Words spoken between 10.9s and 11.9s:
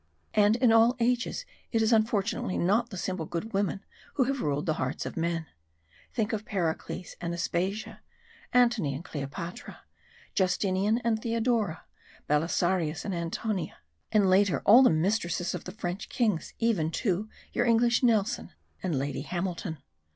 and Theodora